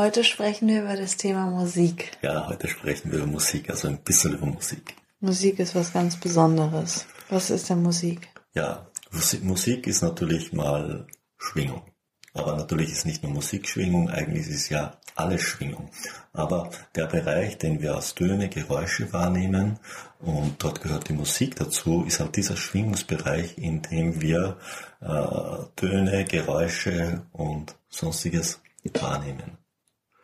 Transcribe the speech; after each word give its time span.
Heute 0.00 0.24
sprechen 0.24 0.66
wir 0.66 0.80
über 0.80 0.96
das 0.96 1.18
Thema 1.18 1.44
Musik. 1.44 2.12
Ja, 2.22 2.48
heute 2.48 2.68
sprechen 2.68 3.12
wir 3.12 3.18
über 3.18 3.26
Musik, 3.26 3.68
also 3.68 3.86
ein 3.88 3.98
bisschen 3.98 4.32
über 4.32 4.46
Musik. 4.46 4.96
Musik 5.20 5.58
ist 5.58 5.74
was 5.74 5.92
ganz 5.92 6.16
Besonderes. 6.16 7.04
Was 7.28 7.50
ist 7.50 7.68
denn 7.68 7.82
Musik? 7.82 8.26
Ja, 8.54 8.86
Musik 9.42 9.86
ist 9.86 10.00
natürlich 10.00 10.54
mal 10.54 11.06
Schwingung. 11.36 11.82
Aber 12.32 12.56
natürlich 12.56 12.90
ist 12.92 13.04
nicht 13.04 13.22
nur 13.22 13.32
Musikschwingung, 13.32 14.08
eigentlich 14.08 14.48
ist 14.48 14.54
es 14.54 14.68
ja 14.70 14.96
alles 15.16 15.42
Schwingung. 15.42 15.90
Aber 16.32 16.70
der 16.96 17.04
Bereich, 17.04 17.58
den 17.58 17.82
wir 17.82 17.94
als 17.94 18.14
Töne, 18.14 18.48
Geräusche 18.48 19.12
wahrnehmen, 19.12 19.80
und 20.18 20.64
dort 20.64 20.80
gehört 20.80 21.10
die 21.10 21.12
Musik 21.12 21.56
dazu, 21.56 22.04
ist 22.06 22.20
halt 22.20 22.36
dieser 22.36 22.56
Schwingungsbereich, 22.56 23.58
in 23.58 23.82
dem 23.82 24.22
wir 24.22 24.56
äh, 25.02 25.76
Töne, 25.76 26.24
Geräusche 26.24 27.20
und 27.32 27.76
sonstiges 27.90 28.62
wahrnehmen. 28.98 29.59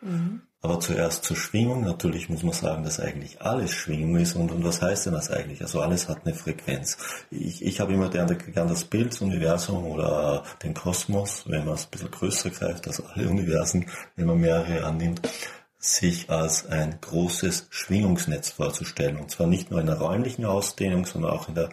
Mhm. 0.07 0.41
Aber 0.61 0.79
zuerst 0.79 1.23
zur 1.23 1.37
Schwingung. 1.37 1.83
Natürlich 1.83 2.29
muss 2.29 2.43
man 2.43 2.53
sagen, 2.53 2.83
dass 2.83 2.99
eigentlich 2.99 3.41
alles 3.41 3.71
Schwingung 3.71 4.17
ist. 4.17 4.35
Und, 4.35 4.51
und 4.51 4.63
was 4.63 4.81
heißt 4.81 5.05
denn 5.05 5.13
das 5.13 5.29
eigentlich? 5.29 5.61
Also 5.61 5.81
alles 5.81 6.09
hat 6.09 6.25
eine 6.25 6.33
Frequenz. 6.33 6.97
Ich, 7.29 7.63
ich 7.63 7.79
habe 7.79 7.93
immer 7.93 8.09
gern 8.09 8.27
das 8.27 8.83
Bild, 8.85 9.13
das 9.13 9.21
Universum 9.21 9.85
oder 9.85 10.43
den 10.63 10.73
Kosmos, 10.73 11.43
wenn 11.47 11.65
man 11.65 11.75
es 11.75 11.85
ein 11.85 11.91
bisschen 11.91 12.11
größer 12.11 12.49
greift 12.49 12.87
als 12.87 13.01
alle 13.01 13.29
Universen, 13.29 13.85
wenn 14.15 14.25
man 14.25 14.39
mehrere 14.39 14.83
annimmt, 14.83 15.21
sich 15.77 16.29
als 16.29 16.65
ein 16.65 16.97
großes 17.01 17.67
Schwingungsnetz 17.69 18.51
vorzustellen. 18.51 19.17
Und 19.17 19.29
zwar 19.29 19.47
nicht 19.47 19.69
nur 19.69 19.79
in 19.79 19.85
der 19.85 19.99
räumlichen 19.99 20.45
Ausdehnung, 20.45 21.05
sondern 21.05 21.31
auch 21.31 21.49
in 21.49 21.55
der 21.55 21.69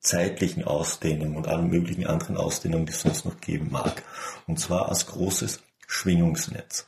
zeitlichen 0.00 0.64
Ausdehnung 0.64 1.36
und 1.36 1.48
allen 1.48 1.68
möglichen 1.68 2.06
anderen 2.06 2.36
Ausdehnungen, 2.36 2.86
die 2.86 2.92
es 2.92 3.00
sonst 3.00 3.24
noch 3.24 3.40
geben 3.40 3.68
mag. 3.70 4.02
Und 4.46 4.60
zwar 4.60 4.88
als 4.88 5.06
großes 5.06 5.60
Schwingungsnetz. 5.86 6.86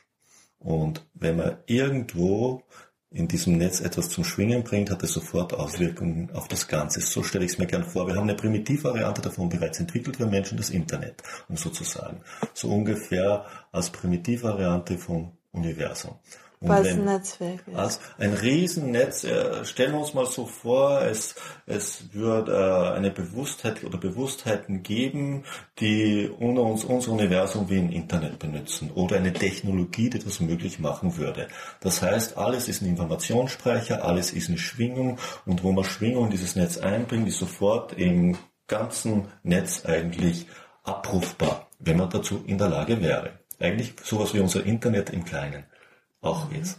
Und 0.60 1.04
wenn 1.14 1.36
man 1.36 1.56
irgendwo 1.66 2.62
in 3.10 3.26
diesem 3.26 3.56
Netz 3.58 3.80
etwas 3.80 4.08
zum 4.08 4.22
Schwingen 4.22 4.62
bringt, 4.62 4.90
hat 4.90 5.02
es 5.02 5.12
sofort 5.12 5.52
Auswirkungen 5.52 6.30
auf 6.32 6.46
das 6.46 6.68
Ganze. 6.68 7.00
So 7.00 7.24
stelle 7.24 7.44
ich 7.44 7.52
es 7.52 7.58
mir 7.58 7.66
gern 7.66 7.82
vor. 7.82 8.06
Wir 8.06 8.14
haben 8.14 8.28
eine 8.28 8.36
Primitivvariante 8.36 9.20
davon 9.20 9.48
bereits 9.48 9.80
entwickelt 9.80 10.16
für 10.16 10.26
Menschen, 10.26 10.56
das 10.56 10.70
Internet, 10.70 11.22
um 11.48 11.56
sozusagen. 11.56 12.20
So 12.54 12.68
ungefähr 12.68 13.46
als 13.72 13.90
Primitivvariante 13.90 14.96
vom 14.96 15.32
Universum. 15.50 16.20
Es 16.62 16.88
ein 16.88 17.06
Netzwerk 17.06 17.66
ist. 17.66 17.74
Als 17.74 18.00
ein 18.18 18.34
Riesennetz, 18.34 19.24
äh, 19.24 19.64
stellen 19.64 19.92
wir 19.92 20.00
uns 20.00 20.12
mal 20.12 20.26
so 20.26 20.44
vor, 20.44 21.00
es, 21.00 21.34
es 21.64 22.12
wird 22.12 22.50
äh, 22.50 22.52
eine 22.52 23.10
Bewusstheit 23.10 23.82
oder 23.82 23.96
Bewusstheiten 23.96 24.82
geben, 24.82 25.44
die 25.78 26.28
unter 26.38 26.62
uns 26.62 26.84
unser 26.84 27.12
Universum 27.12 27.70
wie 27.70 27.78
ein 27.78 27.90
Internet 27.90 28.38
benutzen 28.38 28.90
oder 28.90 29.16
eine 29.16 29.32
Technologie, 29.32 30.10
die 30.10 30.18
das 30.18 30.40
möglich 30.40 30.78
machen 30.78 31.16
würde. 31.16 31.48
Das 31.80 32.02
heißt, 32.02 32.36
alles 32.36 32.68
ist 32.68 32.82
ein 32.82 32.90
Informationsspeicher, 32.90 34.04
alles 34.04 34.34
ist 34.34 34.50
eine 34.50 34.58
Schwingung 34.58 35.18
und 35.46 35.64
wo 35.64 35.72
man 35.72 35.84
Schwingung 35.84 36.26
in 36.26 36.30
dieses 36.30 36.56
Netz 36.56 36.76
einbringt, 36.76 37.26
ist 37.26 37.38
sofort 37.38 37.94
im 37.94 38.36
ganzen 38.66 39.28
Netz 39.42 39.86
eigentlich 39.86 40.46
abrufbar, 40.84 41.68
wenn 41.78 41.96
man 41.96 42.10
dazu 42.10 42.44
in 42.46 42.58
der 42.58 42.68
Lage 42.68 43.00
wäre. 43.00 43.38
Eigentlich 43.58 43.94
sowas 44.02 44.34
wie 44.34 44.40
unser 44.40 44.66
Internet 44.66 45.08
im 45.08 45.24
Kleinen 45.24 45.64
auch 46.20 46.50
ist. 46.52 46.78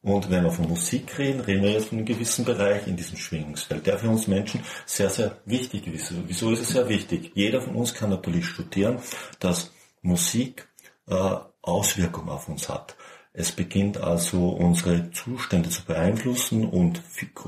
Und 0.00 0.30
wenn 0.30 0.44
wir 0.44 0.52
von 0.52 0.68
Musik 0.68 1.18
reden, 1.18 1.40
reden 1.40 1.62
wir 1.62 1.72
jetzt 1.72 1.88
von 1.88 1.98
einem 1.98 2.06
gewissen 2.06 2.44
Bereich 2.44 2.86
in 2.86 2.96
diesem 2.96 3.18
Schwingungsfeld, 3.18 3.86
der 3.86 3.98
für 3.98 4.08
uns 4.08 4.26
Menschen 4.26 4.62
sehr, 4.86 5.10
sehr 5.10 5.36
wichtig 5.44 5.86
ist. 5.88 6.12
Wieso 6.26 6.52
ist 6.52 6.60
es 6.60 6.68
sehr 6.68 6.88
wichtig? 6.88 7.32
Jeder 7.34 7.60
von 7.60 7.74
uns 7.74 7.94
kann 7.94 8.10
natürlich 8.10 8.46
studieren, 8.46 9.00
dass 9.40 9.72
Musik 10.00 10.68
äh, 11.08 11.36
Auswirkungen 11.62 12.28
auf 12.28 12.48
uns 12.48 12.68
hat. 12.68 12.96
Es 13.32 13.52
beginnt 13.52 13.98
also 13.98 14.48
unsere 14.50 15.10
Zustände 15.10 15.68
zu 15.68 15.84
beeinflussen 15.84 16.68
und 16.68 17.02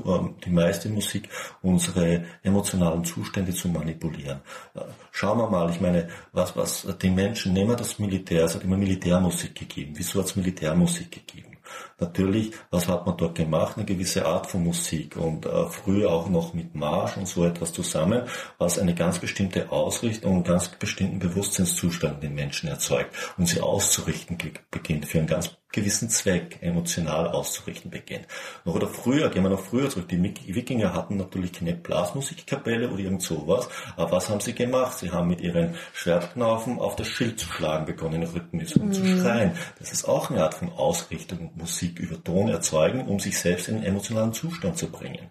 ähm, 0.05 0.35
die 0.45 0.49
meiste 0.49 0.89
Musik 0.89 1.29
unsere 1.61 2.23
emotionalen 2.43 3.03
Zustände 3.03 3.53
zu 3.53 3.67
manipulieren. 3.67 4.41
Äh, 4.73 4.81
schauen 5.11 5.37
wir 5.39 5.49
mal, 5.49 5.69
ich 5.69 5.81
meine, 5.81 6.07
was, 6.31 6.55
was 6.55 6.87
die 7.01 7.09
Menschen, 7.09 7.53
nehmen 7.53 7.69
wir 7.69 7.75
das 7.75 7.99
Militär, 7.99 8.45
es 8.45 8.55
hat 8.55 8.63
immer 8.63 8.77
Militärmusik 8.77 9.55
gegeben. 9.55 9.93
Wieso 9.95 10.19
hat 10.19 10.27
es 10.27 10.35
Militärmusik 10.35 11.11
gegeben? 11.11 11.51
Natürlich, 11.99 12.51
was 12.69 12.87
hat 12.87 13.05
man 13.05 13.17
dort 13.17 13.35
gemacht? 13.35 13.77
Eine 13.77 13.85
gewisse 13.85 14.25
Art 14.25 14.47
von 14.47 14.63
Musik 14.63 15.15
und 15.15 15.45
äh, 15.45 15.65
früher 15.67 16.11
auch 16.11 16.29
noch 16.29 16.53
mit 16.53 16.75
Marsch 16.75 17.17
und 17.17 17.27
so 17.27 17.45
etwas 17.45 17.73
zusammen, 17.73 18.23
was 18.57 18.79
eine 18.79 18.95
ganz 18.95 19.19
bestimmte 19.19 19.71
Ausrichtung 19.71 20.37
und 20.37 20.47
ganz 20.47 20.69
bestimmten 20.69 21.19
Bewusstseinszustand 21.19 22.23
den 22.23 22.35
Menschen 22.35 22.69
erzeugt 22.69 23.13
und 23.37 23.47
sie 23.47 23.61
auszurichten 23.61 24.37
beginnt 24.71 25.05
für 25.05 25.19
einen 25.19 25.27
ganz 25.27 25.55
gewissen 25.71 26.09
Zweck 26.09 26.59
emotional 26.61 27.27
auszurichten 27.27 27.91
beginnt. 27.91 28.27
Noch 28.65 28.75
oder 28.75 28.87
früher, 28.87 29.29
gehen 29.29 29.43
wir 29.43 29.49
noch 29.49 29.63
früher 29.63 29.89
zurück, 29.89 30.07
die 30.09 30.21
Wikinger 30.21 30.93
hatten 30.93 31.17
natürlich 31.17 31.53
keine 31.53 31.73
Blasmusikkapelle 31.73 32.89
oder 32.89 32.99
irgend 32.99 33.21
sowas, 33.21 33.69
aber 33.95 34.11
was 34.11 34.29
haben 34.29 34.41
sie 34.41 34.53
gemacht? 34.53 34.97
Sie 34.99 35.11
haben 35.11 35.29
mit 35.29 35.41
ihren 35.41 35.75
Schwertknaufen 35.93 36.79
auf 36.79 36.95
das 36.95 37.07
Schild 37.07 37.39
zu 37.39 37.47
schlagen 37.47 37.85
begonnen, 37.85 38.23
rhythmisch 38.23 38.75
und 38.75 38.87
mhm. 38.87 38.93
zu 38.93 39.05
schreien. 39.05 39.51
Das 39.79 39.91
ist 39.91 40.05
auch 40.05 40.29
eine 40.29 40.43
Art 40.43 40.53
von 40.53 40.71
Ausrichtung, 40.71 41.51
Musik 41.55 41.99
über 41.99 42.21
Ton 42.23 42.49
erzeugen, 42.49 43.07
um 43.07 43.19
sich 43.19 43.37
selbst 43.37 43.67
in 43.67 43.75
einen 43.75 43.85
emotionalen 43.85 44.33
Zustand 44.33 44.77
zu 44.77 44.89
bringen 44.89 45.29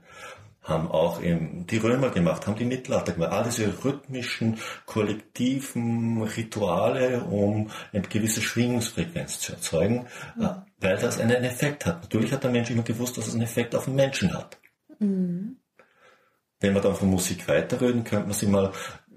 haben 0.71 0.91
auch 0.91 1.23
eben 1.23 1.67
die 1.67 1.77
Römer 1.77 2.11
gemacht, 2.11 2.47
haben 2.47 2.57
die 2.57 2.65
Mittelalter 2.65 3.13
gemacht, 3.13 3.33
all 3.33 3.45
diese 3.45 3.85
rhythmischen, 3.85 4.59
kollektiven 4.87 6.23
Rituale, 6.23 7.25
um 7.25 7.71
eine 7.93 8.03
gewisse 8.03 8.41
Schwingungsfrequenz 8.41 9.41
zu 9.41 9.53
erzeugen, 9.53 10.07
mhm. 10.37 10.49
weil 10.79 10.97
das 10.97 11.21
einen 11.21 11.45
Effekt 11.45 11.85
hat. 11.85 12.03
Natürlich 12.03 12.33
hat 12.33 12.45
der 12.45 12.51
Mensch 12.51 12.71
immer 12.71 12.83
gewusst, 12.83 13.19
dass 13.19 13.27
es 13.27 13.35
einen 13.35 13.43
Effekt 13.43 13.75
auf 13.75 13.85
den 13.85 13.97
Menschen 13.97 14.33
hat. 14.33 14.59
Mhm. 14.99 15.57
Wenn 16.61 16.75
wir 16.75 16.81
dann 16.81 16.95
von 16.95 17.11
Musik 17.11 17.49
weiterreden, 17.49 18.05
könnte 18.05 18.27
man 18.27 18.35
sie 18.35 18.47
mal 18.47 18.67
äh, 18.67 19.10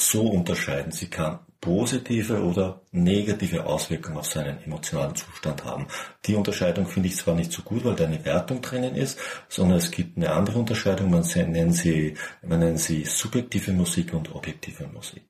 so 0.00 0.22
unterscheiden. 0.22 0.92
Sie 0.92 1.08
kann 1.08 1.40
positive 1.60 2.42
oder 2.42 2.80
negative 2.90 3.66
Auswirkungen 3.66 4.16
auf 4.16 4.26
seinen 4.26 4.62
emotionalen 4.62 5.14
Zustand 5.14 5.64
haben. 5.64 5.86
Die 6.24 6.34
Unterscheidung 6.34 6.86
finde 6.86 7.08
ich 7.08 7.16
zwar 7.16 7.34
nicht 7.34 7.52
so 7.52 7.62
gut, 7.62 7.84
weil 7.84 7.94
da 7.94 8.04
eine 8.04 8.24
Wertung 8.24 8.62
drinnen 8.62 8.96
ist, 8.96 9.18
sondern 9.48 9.78
es 9.78 9.90
gibt 9.90 10.16
eine 10.16 10.32
andere 10.32 10.58
Unterscheidung, 10.58 11.10
man 11.10 11.22
nennt 11.22 11.74
sie, 11.74 12.16
man 12.42 12.60
nennt 12.60 12.80
sie 12.80 13.04
subjektive 13.04 13.72
Musik 13.72 14.14
und 14.14 14.34
objektive 14.34 14.86
Musik. 14.86 15.24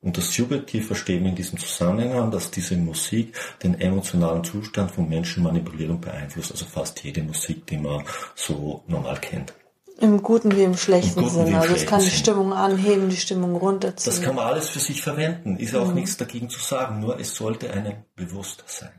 Und 0.00 0.16
das 0.16 0.32
Subjektiv 0.32 0.86
verstehen 0.86 1.22
wir 1.22 1.30
in 1.30 1.36
diesem 1.36 1.58
Zusammenhang, 1.58 2.30
dass 2.30 2.50
diese 2.50 2.76
Musik 2.76 3.34
den 3.62 3.80
emotionalen 3.80 4.44
Zustand 4.44 4.90
von 4.90 5.08
Menschen 5.08 5.42
manipuliert 5.42 5.90
und 5.90 6.00
beeinflusst, 6.00 6.52
also 6.52 6.64
fast 6.64 7.02
jede 7.02 7.22
Musik, 7.22 7.66
die 7.66 7.78
man 7.78 8.04
so 8.34 8.84
normal 8.86 9.18
kennt. 9.20 9.52
Im 9.98 10.22
guten 10.22 10.54
wie 10.54 10.62
im 10.62 10.76
schlechten 10.76 11.28
Sinne. 11.28 11.58
Also 11.58 11.74
es 11.74 11.86
kann 11.86 12.00
die 12.00 12.10
Stimmung 12.10 12.52
anheben, 12.52 13.08
die 13.08 13.16
Stimmung 13.16 13.56
runterziehen. 13.56 14.12
Das 14.12 14.22
kann 14.22 14.34
man 14.34 14.46
alles 14.46 14.68
für 14.68 14.78
sich 14.78 15.00
verwenden. 15.00 15.56
Ist 15.56 15.74
auch 15.74 15.88
mhm. 15.88 15.94
nichts 15.94 16.18
dagegen 16.18 16.50
zu 16.50 16.60
sagen. 16.60 17.00
Nur 17.00 17.18
es 17.18 17.34
sollte 17.34 17.72
einem 17.72 18.04
bewusst 18.14 18.64
sein. 18.66 18.92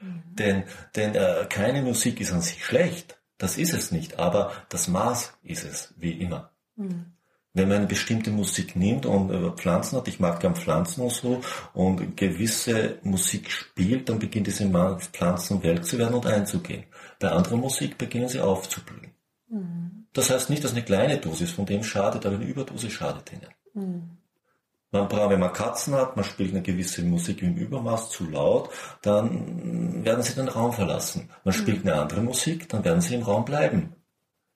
Mhm. 0.00 0.22
Denn, 0.34 0.64
denn 0.96 1.14
äh, 1.14 1.46
keine 1.48 1.82
Musik 1.82 2.20
ist 2.20 2.32
an 2.32 2.40
sich 2.40 2.64
schlecht. 2.64 3.20
Das 3.38 3.58
ist 3.58 3.72
es 3.72 3.92
nicht. 3.92 4.18
Aber 4.18 4.50
das 4.70 4.88
Maß 4.88 5.34
ist 5.44 5.64
es, 5.64 5.94
wie 5.96 6.12
immer. 6.12 6.50
Mhm. 6.74 7.12
Wenn 7.54 7.68
man 7.68 7.78
eine 7.78 7.86
bestimmte 7.86 8.30
Musik 8.30 8.74
nimmt 8.74 9.06
und 9.06 9.30
äh, 9.30 9.50
Pflanzen 9.52 9.98
hat, 9.98 10.08
ich 10.08 10.18
mag 10.18 10.40
gern 10.40 10.56
Pflanzen 10.56 11.02
und 11.02 11.12
so, 11.12 11.40
und 11.74 12.16
gewisse 12.16 12.98
Musik 13.02 13.50
spielt, 13.50 14.08
dann 14.08 14.18
beginnt 14.18 14.48
diese 14.48 14.68
Pflanzen 15.12 15.62
welk 15.62 15.84
zu 15.84 15.96
werden 15.96 16.14
und 16.14 16.26
einzugehen. 16.26 16.84
Bei 17.20 17.30
anderer 17.30 17.56
Musik 17.56 17.98
beginnen 17.98 18.28
sie 18.28 18.40
aufzublühen. 18.40 19.12
Das 20.18 20.30
heißt 20.30 20.50
nicht, 20.50 20.64
dass 20.64 20.72
eine 20.72 20.82
kleine 20.82 21.18
Dosis 21.18 21.52
von 21.52 21.64
dem 21.64 21.84
schadet, 21.84 22.26
aber 22.26 22.34
eine 22.34 22.44
Überdosis 22.44 22.90
schadet 22.90 23.32
ihnen. 23.32 23.46
Mhm. 23.72 24.18
Man 24.90 25.08
wenn 25.08 25.38
man 25.38 25.52
Katzen 25.52 25.94
hat, 25.94 26.16
man 26.16 26.24
spielt 26.24 26.50
eine 26.50 26.62
gewisse 26.62 27.02
Musik 27.04 27.40
im 27.40 27.54
Übermaß 27.54 28.10
zu 28.10 28.28
laut, 28.28 28.68
dann 29.02 30.04
werden 30.04 30.24
sie 30.24 30.34
den 30.34 30.48
Raum 30.48 30.72
verlassen. 30.72 31.30
Man 31.44 31.54
spielt 31.54 31.82
eine 31.82 32.00
andere 32.00 32.20
Musik, 32.22 32.68
dann 32.68 32.84
werden 32.84 33.00
sie 33.00 33.14
im 33.14 33.22
Raum 33.22 33.44
bleiben. 33.44 33.94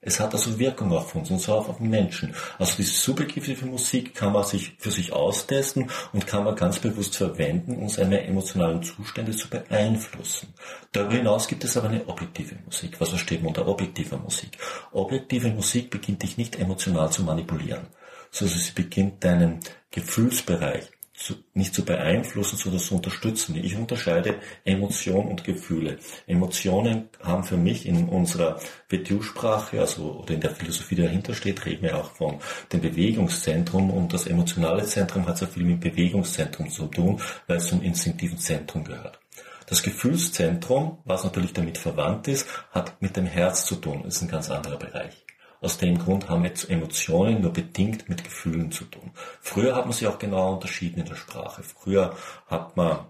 Es 0.05 0.19
hat 0.19 0.35
also 0.35 0.59
Wirkung 0.59 0.93
auf 0.93 1.15
uns 1.15 1.31
und 1.31 1.41
zwar 1.41 1.59
auf 1.59 1.79
den 1.79 1.89
Menschen. 1.89 2.35
Also 2.59 2.75
diese 2.77 2.93
subjektive 2.93 3.65
Musik 3.67 4.17
kann 4.17 4.33
man 4.33 4.43
sich 4.43 4.75
für 4.77 4.91
sich 4.91 5.13
austesten 5.13 5.89
und 6.13 6.27
kann 6.27 6.43
man 6.43 6.57
ganz 6.57 6.81
bewusst 6.81 7.17
verwenden, 7.17 7.77
um 7.77 7.89
seine 7.89 8.21
emotionalen 8.25 8.83
Zustände 8.83 9.31
zu 9.31 9.49
beeinflussen. 9.49 10.53
Darüber 10.91 11.15
hinaus 11.15 11.47
gibt 11.47 11.63
es 11.63 11.77
aber 11.77 11.89
eine 11.89 12.05
objektive 12.09 12.57
Musik. 12.65 13.01
Was 13.01 13.11
versteht 13.11 13.43
man 13.43 13.51
unter 13.51 13.69
objektiver 13.69 14.19
Musik? 14.19 14.59
Objektive 14.91 15.51
Musik 15.51 15.89
beginnt 15.91 16.25
dich 16.25 16.37
nicht 16.37 16.59
emotional 16.59 17.13
zu 17.13 17.23
manipulieren, 17.23 17.87
sondern 18.33 18.59
sie 18.59 18.73
beginnt 18.73 19.23
deinen 19.23 19.61
Gefühlsbereich 19.93 20.91
zu, 21.15 21.35
nicht 21.55 21.75
zu 21.75 21.85
beeinflussen, 21.85 22.57
sondern 22.57 22.81
zu 22.81 22.95
unterstützen. 22.97 23.57
Ich 23.57 23.77
unterscheide 23.77 24.37
Emotion 24.65 25.29
und 25.29 25.45
Gefühle. 25.45 25.99
Emotionen 26.27 27.09
haben 27.23 27.45
für 27.45 27.57
mich 27.57 27.87
in 27.87 28.09
unserer 28.09 28.59
WTU-Sprache, 28.89 29.81
also 29.81 30.21
oder 30.23 30.35
in 30.35 30.41
der 30.41 30.55
Philosophie, 30.55 30.97
die 30.97 31.03
dahinter 31.03 31.35
steht, 31.35 31.65
reden 31.67 31.83
wir 31.83 31.99
auch 31.99 32.13
von 32.13 32.39
dem 32.73 32.81
Bewegungszentrum 32.81 33.91
und 33.91 34.13
das 34.13 34.27
emotionale 34.27 34.85
Zentrum 34.85 35.27
hat 35.27 35.39
sehr 35.39 35.49
viel 35.49 35.65
mit 35.65 35.81
Bewegungszentrum 35.81 36.71
zu 36.71 36.87
tun, 36.87 37.21
weil 37.47 37.59
es 37.59 37.67
zum 37.67 37.83
instinktiven 37.83 38.39
Zentrum 38.39 38.85
gehört. 38.85 39.21
Das 39.67 39.83
Gefühlszentrum, 39.83 40.99
was 41.05 41.25
natürlich 41.25 41.53
damit 41.53 41.79
verwandt 41.79 42.29
ist, 42.29 42.47
hat 42.73 43.01
mit 43.01 43.17
dem 43.17 43.27
Herz 43.27 43.65
zu 43.65 43.77
tun. 43.77 44.03
Das 44.05 44.17
ist 44.17 44.23
ein 44.23 44.29
ganz 44.29 44.51
anderer 44.51 44.77
Bereich. 44.77 45.22
Aus 45.63 45.79
dem 45.79 45.97
Grund 45.97 46.29
haben 46.29 46.45
jetzt 46.45 46.69
Emotionen 46.69 47.41
nur 47.41 47.53
bedingt 47.53 48.09
mit 48.09 48.25
Gefühlen 48.25 48.73
zu 48.73 48.85
tun. 48.85 49.13
Früher 49.41 49.77
hat 49.77 49.87
man 49.87 49.93
sie 49.93 50.09
auch 50.09 50.19
genau 50.19 50.55
unterschieden 50.55 51.01
in 51.01 51.07
der 51.07 51.15
Sprache. 51.15 51.63
Früher 51.63 52.17
hat 52.49 52.77
man 52.77 53.07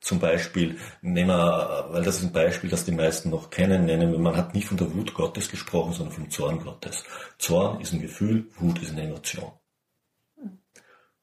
zum 0.00 0.18
Beispiel, 0.18 0.78
nehmen 1.00 1.28
wir, 1.28 1.86
weil 1.90 2.02
das 2.02 2.16
ist 2.16 2.24
ein 2.24 2.32
Beispiel, 2.32 2.68
das 2.68 2.84
die 2.84 2.92
meisten 2.92 3.30
noch 3.30 3.50
kennen, 3.50 3.84
nennen 3.84 4.20
man 4.20 4.36
hat 4.36 4.52
nicht 4.52 4.66
von 4.66 4.76
der 4.76 4.92
Wut 4.92 5.14
Gottes 5.14 5.48
gesprochen, 5.48 5.92
sondern 5.92 6.14
vom 6.14 6.28
Zorn 6.28 6.58
Gottes. 6.58 7.04
Zorn 7.38 7.80
ist 7.80 7.92
ein 7.92 8.02
Gefühl, 8.02 8.50
Wut 8.58 8.82
ist 8.82 8.90
eine 8.90 9.04
Emotion. 9.04 9.52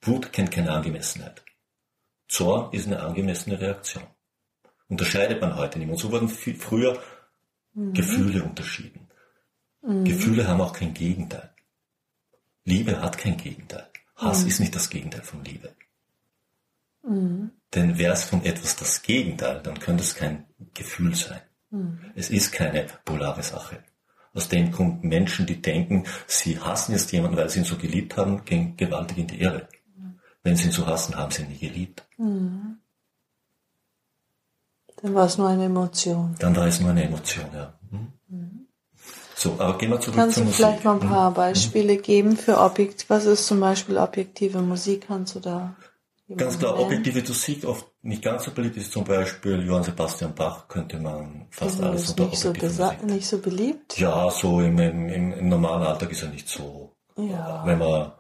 Wut 0.02 0.32
kennt 0.32 0.52
keine 0.52 0.72
Angemessenheit. 0.72 1.44
Zorn 2.30 2.72
ist 2.72 2.88
eine 2.88 3.02
angemessene 3.02 3.60
Reaktion. 3.60 4.04
Unterscheidet 4.88 5.42
man 5.42 5.58
heute 5.58 5.78
nicht 5.78 5.88
mehr. 5.88 5.96
Und 5.96 6.02
so 6.02 6.12
wurden 6.12 6.30
früher 6.30 6.98
mhm. 7.74 7.94
Gefühle 7.94 8.44
unterschieden. 8.44 9.11
Mhm. 9.82 10.06
Gefühle 10.06 10.48
haben 10.48 10.62
auch 10.62 10.74
kein 10.74 10.94
Gegenteil. 10.94 11.50
Liebe 12.64 13.02
hat 13.02 13.18
kein 13.18 13.38
Gegenteil. 13.38 13.88
Hass 14.16 14.42
mhm. 14.42 14.48
ist 14.48 14.60
nicht 14.60 14.76
das 14.76 14.90
Gegenteil 14.90 15.24
von 15.24 15.44
Liebe. 15.44 15.74
Mhm. 17.04 17.52
Denn 17.74 17.98
wäre 17.98 18.14
es 18.14 18.24
von 18.24 18.44
etwas 18.44 18.76
das 18.76 19.02
Gegenteil, 19.02 19.62
dann 19.64 19.80
könnte 19.80 20.04
es 20.04 20.16
kein 20.16 20.46
Gefühl 20.74 21.16
sein. 21.16 21.42
Mhm. 21.72 22.00
Es 22.16 22.30
ist 22.30 22.52
keine 22.52 22.86
polare 23.06 23.44
Sache. 23.44 23.84
Aus 24.34 24.48
dem 24.48 24.72
Grund 24.72 25.04
Menschen, 25.04 25.46
die 25.46 25.62
denken, 25.62 26.06
sie 26.28 26.60
hassen 26.60 26.94
jetzt 26.94 27.12
jemanden, 27.12 27.38
weil 27.38 27.50
sie 27.50 27.60
ihn 27.60 27.66
so 27.66 27.78
geliebt 27.78 28.16
haben, 28.18 28.46
gehen 28.46 28.78
gewaltig 28.78 29.18
in 29.18 29.28
die 29.28 29.42
Irre. 29.42 29.68
Mhm. 29.96 30.20
Wenn 30.44 30.56
sie 30.56 30.68
ihn 30.68 30.72
so 30.72 30.86
hassen, 30.86 31.16
haben 31.16 31.32
sie 31.32 31.44
ihn 31.44 31.50
nie 31.50 31.58
geliebt. 31.58 32.06
Mhm. 32.18 32.78
Dann 34.98 35.16
war 35.16 35.26
es 35.26 35.38
nur 35.38 35.50
eine 35.50 35.66
Emotion. 35.66 36.36
Dann 36.38 36.56
war 36.56 36.68
es 36.68 36.80
nur 36.80 36.92
eine 36.92 37.04
Emotion, 37.04 37.50
ja. 37.54 37.74
Mhm. 37.90 38.61
So, 39.42 39.56
aber 39.58 39.76
gehen 39.80 39.90
wir 39.90 40.00
zurück 40.00 40.18
Kannst 40.18 40.36
zur 40.36 40.44
du 40.44 40.50
Musik. 40.50 40.66
vielleicht 40.66 40.84
mal 40.84 40.94
ein 40.94 41.00
paar 41.00 41.32
Beispiele 41.32 41.98
geben 41.98 42.38
für 42.38 42.60
Objekt? 42.60 43.10
Was 43.10 43.26
ist 43.26 43.48
zum 43.48 43.60
Beispiel 43.60 43.98
objektive 43.98 44.62
Musik? 44.62 45.06
Kannst 45.08 45.34
du 45.34 45.40
da 45.40 45.76
Ganz 46.38 46.60
klar, 46.60 46.74
nennen? 46.74 46.86
objektive 46.86 47.24
Musik 47.28 47.66
oft 47.66 47.88
nicht 48.04 48.22
ganz 48.22 48.44
so 48.44 48.52
beliebt 48.52 48.78
ist 48.78 48.92
zum 48.92 49.04
Beispiel 49.04 49.66
Johann 49.66 49.84
Sebastian 49.84 50.36
Bach, 50.36 50.68
könnte 50.68 51.00
man 51.00 51.48
fast 51.50 51.82
also 51.82 51.90
alles 51.90 52.10
unter 52.12 52.26
objektive 52.26 52.70
so 52.70 52.84
Musik. 52.84 53.04
Nicht 53.04 53.26
so 53.26 53.38
beliebt? 53.40 53.98
Ja, 53.98 54.30
so 54.30 54.62
im, 54.62 54.78
im, 54.78 55.10
im, 55.10 55.50
normalen 55.50 55.88
Alltag 55.88 56.12
ist 56.12 56.22
er 56.22 56.30
nicht 56.30 56.48
so. 56.48 56.96
Ja. 57.18 57.64
Wenn 57.66 57.80
man 57.80 58.12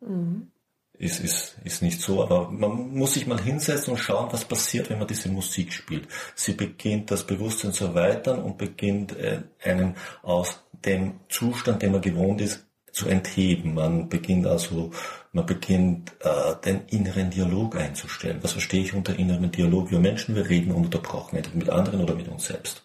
mhm 0.00 0.52
ist, 1.00 1.20
ist, 1.20 1.56
ist 1.64 1.82
nicht 1.82 2.00
so, 2.00 2.22
aber 2.22 2.50
man 2.50 2.94
muss 2.94 3.14
sich 3.14 3.26
mal 3.26 3.40
hinsetzen 3.40 3.92
und 3.92 3.96
schauen, 3.96 4.30
was 4.32 4.44
passiert, 4.44 4.90
wenn 4.90 4.98
man 4.98 5.08
diese 5.08 5.30
Musik 5.30 5.72
spielt. 5.72 6.06
Sie 6.34 6.52
beginnt 6.52 7.10
das 7.10 7.26
Bewusstsein 7.26 7.72
zu 7.72 7.86
erweitern 7.86 8.42
und 8.42 8.58
beginnt 8.58 9.16
äh, 9.16 9.40
einen 9.64 9.96
aus 10.22 10.62
dem 10.84 11.20
Zustand, 11.30 11.80
den 11.80 11.92
man 11.92 12.02
gewohnt 12.02 12.42
ist, 12.42 12.66
zu 12.92 13.08
entheben. 13.08 13.74
Man 13.74 14.10
beginnt 14.10 14.46
also, 14.46 14.90
man 15.32 15.46
beginnt 15.46 16.12
äh, 16.20 16.54
den 16.62 16.82
inneren 16.88 17.30
Dialog 17.30 17.76
einzustellen. 17.76 18.38
Was 18.42 18.52
verstehe 18.52 18.82
ich 18.82 18.92
unter 18.92 19.18
inneren 19.18 19.50
Dialog? 19.50 19.90
Wir 19.90 20.00
Menschen, 20.00 20.34
wir 20.34 20.50
reden 20.50 20.70
ununterbrochen, 20.70 21.38
entweder 21.38 21.56
mit 21.56 21.70
anderen 21.70 22.02
oder 22.02 22.14
mit 22.14 22.28
uns 22.28 22.44
selbst. 22.44 22.84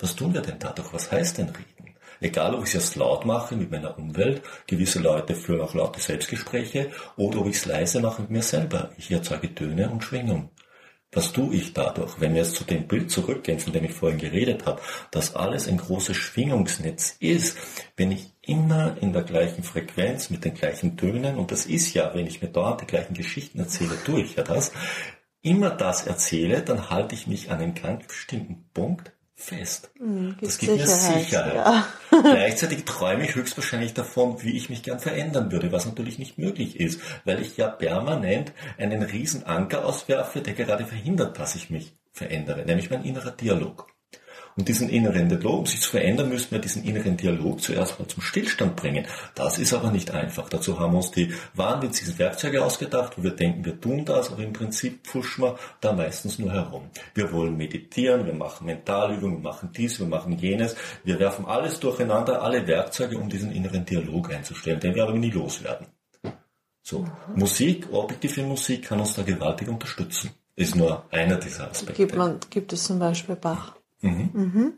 Was 0.00 0.16
tun 0.16 0.34
wir 0.34 0.40
denn 0.40 0.58
dadurch? 0.58 0.92
Was 0.92 1.12
heißt 1.12 1.38
denn 1.38 1.50
reden? 1.50 1.83
Egal, 2.20 2.54
ob 2.54 2.62
ich 2.62 2.68
es 2.68 2.72
jetzt 2.74 2.96
laut 2.96 3.24
mache 3.24 3.56
mit 3.56 3.70
meiner 3.70 3.98
Umwelt, 3.98 4.42
gewisse 4.66 5.00
Leute 5.00 5.34
führen 5.34 5.60
auch 5.60 5.74
laute 5.74 6.00
Selbstgespräche, 6.00 6.90
oder 7.16 7.40
ob 7.40 7.48
ich 7.48 7.56
es 7.56 7.66
leise 7.66 8.00
mache 8.00 8.22
mit 8.22 8.30
mir 8.30 8.42
selber. 8.42 8.90
Ich 8.96 9.10
erzeuge 9.10 9.54
Töne 9.54 9.90
und 9.90 10.02
Schwingung. 10.04 10.50
Was 11.14 11.32
tue 11.32 11.54
ich 11.54 11.72
dadurch? 11.72 12.20
Wenn 12.20 12.34
wir 12.34 12.42
jetzt 12.42 12.56
zu 12.56 12.64
dem 12.64 12.88
Bild 12.88 13.10
zurückgehen, 13.10 13.60
von 13.60 13.72
dem 13.72 13.84
ich 13.84 13.92
vorhin 13.92 14.18
geredet 14.18 14.66
habe, 14.66 14.82
dass 15.12 15.36
alles 15.36 15.68
ein 15.68 15.76
großes 15.76 16.16
Schwingungsnetz 16.16 17.16
ist, 17.20 17.56
wenn 17.96 18.10
ich 18.10 18.32
immer 18.42 18.96
in 19.00 19.12
der 19.12 19.22
gleichen 19.22 19.62
Frequenz 19.62 20.30
mit 20.30 20.44
den 20.44 20.54
gleichen 20.54 20.96
Tönen, 20.96 21.36
und 21.38 21.52
das 21.52 21.66
ist 21.66 21.94
ja, 21.94 22.12
wenn 22.14 22.26
ich 22.26 22.42
mir 22.42 22.48
dauernd 22.48 22.80
die 22.80 22.86
gleichen 22.86 23.14
Geschichten 23.14 23.60
erzähle, 23.60 23.96
tue 24.04 24.22
ich 24.22 24.34
ja 24.34 24.42
das, 24.42 24.72
immer 25.40 25.70
das 25.70 26.06
erzähle, 26.06 26.62
dann 26.62 26.90
halte 26.90 27.14
ich 27.14 27.28
mich 27.28 27.50
an 27.50 27.60
einen 27.60 27.74
ganz 27.74 28.06
bestimmten 28.08 28.68
Punkt 28.74 29.12
fest. 29.36 29.90
Mhm, 29.98 30.36
das 30.40 30.58
gibt 30.58 30.72
Sicherheit, 30.72 31.16
mir 31.16 31.22
Sicherheit. 31.24 31.54
Ja. 31.54 31.86
Gleichzeitig 32.22 32.84
träume 32.86 33.24
ich 33.24 33.34
höchstwahrscheinlich 33.34 33.94
davon, 33.94 34.42
wie 34.42 34.56
ich 34.56 34.70
mich 34.70 34.82
gern 34.82 35.00
verändern 35.00 35.50
würde, 35.50 35.72
was 35.72 35.86
natürlich 35.86 36.18
nicht 36.18 36.38
möglich 36.38 36.78
ist, 36.78 37.00
weil 37.24 37.40
ich 37.40 37.56
ja 37.56 37.68
permanent 37.68 38.52
einen 38.78 39.02
riesen 39.02 39.44
Anker 39.44 39.84
auswerfe, 39.84 40.40
der 40.40 40.54
gerade 40.54 40.86
verhindert, 40.86 41.38
dass 41.38 41.54
ich 41.54 41.70
mich 41.70 41.96
verändere, 42.12 42.64
nämlich 42.64 42.90
mein 42.90 43.04
innerer 43.04 43.32
Dialog. 43.32 43.93
Und 44.56 44.68
diesen 44.68 44.88
inneren 44.88 45.28
Dialog, 45.28 45.58
um 45.60 45.66
sich 45.66 45.80
zu 45.80 45.90
verändern, 45.90 46.28
müssen 46.28 46.52
wir 46.52 46.60
diesen 46.60 46.84
inneren 46.84 47.16
Dialog 47.16 47.60
zuerst 47.60 47.98
mal 47.98 48.06
zum 48.06 48.22
Stillstand 48.22 48.76
bringen. 48.76 49.06
Das 49.34 49.58
ist 49.58 49.72
aber 49.72 49.90
nicht 49.90 50.12
einfach. 50.12 50.48
Dazu 50.48 50.78
haben 50.78 50.92
wir 50.92 50.98
uns 50.98 51.10
die 51.10 51.32
wahnwitzigen 51.54 52.16
Werkzeuge 52.18 52.64
ausgedacht, 52.64 53.18
wo 53.18 53.24
wir 53.24 53.32
denken, 53.32 53.64
wir 53.64 53.80
tun 53.80 54.04
das, 54.04 54.30
aber 54.30 54.42
im 54.42 54.52
Prinzip 54.52 55.04
pfuschen 55.06 55.44
wir 55.44 55.58
da 55.80 55.92
meistens 55.92 56.38
nur 56.38 56.52
herum. 56.52 56.90
Wir 57.14 57.32
wollen 57.32 57.56
meditieren, 57.56 58.26
wir 58.26 58.34
machen 58.34 58.66
Mentalübungen, 58.66 59.42
wir 59.42 59.50
machen 59.50 59.70
dies, 59.76 59.98
wir 59.98 60.06
machen 60.06 60.38
jenes. 60.38 60.76
Wir 61.02 61.18
werfen 61.18 61.46
alles 61.46 61.80
durcheinander, 61.80 62.42
alle 62.42 62.66
Werkzeuge, 62.66 63.18
um 63.18 63.28
diesen 63.28 63.50
inneren 63.50 63.84
Dialog 63.84 64.32
einzustellen, 64.32 64.78
den 64.78 64.94
wir 64.94 65.02
aber 65.02 65.14
nie 65.14 65.30
loswerden. 65.30 65.88
So, 66.82 67.00
mhm. 67.00 67.08
Musik, 67.36 67.88
objektive 67.92 68.42
Musik 68.42 68.84
kann 68.84 69.00
uns 69.00 69.14
da 69.14 69.22
gewaltig 69.22 69.68
unterstützen. 69.68 70.30
Ist 70.54 70.76
nur 70.76 71.04
einer 71.10 71.36
dieser 71.36 71.70
Aspekte. 71.70 71.94
Gibt, 71.94 72.14
man, 72.14 72.38
gibt 72.50 72.72
es 72.72 72.84
zum 72.84 73.00
Beispiel 73.00 73.34
Bach? 73.34 73.74
Mhm. 74.04 74.30
Mhm. 74.32 74.72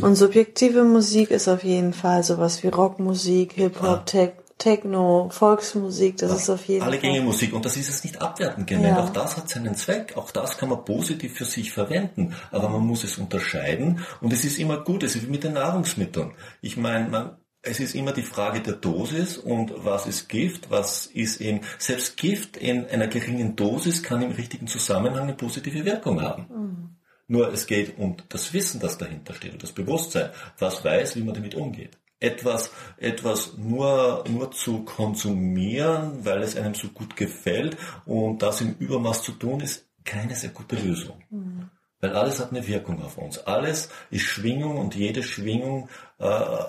Und 0.00 0.14
subjektive 0.14 0.84
Musik 0.84 1.30
ist 1.30 1.48
auf 1.48 1.64
jeden 1.64 1.92
Fall 1.92 2.22
sowas 2.22 2.62
wie 2.62 2.68
Rockmusik, 2.68 3.52
Hip-Hop, 3.54 4.06
Tech, 4.06 4.32
Techno, 4.58 5.28
Volksmusik, 5.30 6.16
das 6.18 6.30
ja, 6.30 6.36
ist 6.36 6.50
auf 6.50 6.64
jeden 6.66 6.82
alle 6.82 6.98
Fall. 6.98 7.08
Alle 7.08 7.14
gänge 7.14 7.24
Musik 7.24 7.52
und 7.52 7.64
das 7.64 7.76
ist 7.76 7.88
es 7.88 8.02
nicht 8.02 8.20
abwertend 8.20 8.66
gemeint. 8.66 8.96
Ja. 8.96 9.04
Auch 9.04 9.10
das 9.10 9.36
hat 9.36 9.48
seinen 9.48 9.76
Zweck. 9.76 10.16
Auch 10.16 10.30
das 10.32 10.58
kann 10.58 10.68
man 10.68 10.84
positiv 10.84 11.34
für 11.36 11.44
sich 11.44 11.72
verwenden. 11.72 12.34
Aber 12.50 12.68
man 12.68 12.82
muss 12.82 13.04
es 13.04 13.18
unterscheiden 13.18 14.04
und 14.20 14.32
es 14.32 14.44
ist 14.44 14.58
immer 14.58 14.78
gut. 14.78 15.04
Es 15.04 15.14
ist 15.14 15.26
wie 15.26 15.30
mit 15.30 15.44
den 15.44 15.54
Nahrungsmitteln. 15.54 16.32
Ich 16.60 16.76
meine, 16.76 17.08
man, 17.08 17.36
es 17.62 17.78
ist 17.78 17.94
immer 17.94 18.12
die 18.12 18.22
Frage 18.22 18.60
der 18.60 18.74
Dosis 18.74 19.38
und 19.38 19.72
was 19.76 20.06
ist 20.06 20.28
Gift, 20.28 20.70
was 20.70 21.06
ist 21.06 21.40
eben, 21.40 21.60
selbst 21.78 22.16
Gift 22.16 22.56
in 22.56 22.86
einer 22.86 23.06
geringen 23.06 23.54
Dosis 23.54 24.02
kann 24.02 24.22
im 24.22 24.32
richtigen 24.32 24.66
Zusammenhang 24.66 25.24
eine 25.24 25.34
positive 25.34 25.84
Wirkung 25.84 26.20
haben. 26.20 26.46
Mhm. 26.48 26.97
Nur 27.28 27.52
es 27.52 27.66
geht 27.66 27.98
um 27.98 28.16
das 28.30 28.52
Wissen, 28.54 28.80
das 28.80 28.98
dahinter 28.98 29.34
steht, 29.34 29.52
und 29.52 29.62
das 29.62 29.72
Bewusstsein, 29.72 30.30
was 30.58 30.82
weiß, 30.84 31.14
wie 31.16 31.22
man 31.22 31.34
damit 31.34 31.54
umgeht. 31.54 31.98
Etwas, 32.20 32.72
etwas 32.96 33.56
nur, 33.56 34.24
nur 34.28 34.50
zu 34.50 34.82
konsumieren, 34.84 36.24
weil 36.24 36.42
es 36.42 36.56
einem 36.56 36.74
so 36.74 36.88
gut 36.88 37.14
gefällt 37.14 37.76
und 38.06 38.42
das 38.42 38.60
im 38.60 38.74
Übermaß 38.78 39.22
zu 39.22 39.32
tun, 39.32 39.60
ist 39.60 39.86
keine 40.04 40.34
sehr 40.34 40.50
gute 40.50 40.74
Lösung. 40.76 41.22
Mhm. 41.30 41.70
Weil 42.00 42.16
alles 42.16 42.40
hat 42.40 42.50
eine 42.50 42.66
Wirkung 42.66 43.02
auf 43.02 43.18
uns. 43.18 43.38
Alles 43.38 43.90
ist 44.10 44.22
Schwingung 44.22 44.78
und 44.78 44.94
jede 44.94 45.22
Schwingung 45.22 45.88
äh, 46.18 46.64